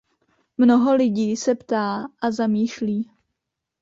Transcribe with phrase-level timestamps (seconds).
[0.57, 3.11] Mnoho lidí se ptá a zamýšlí.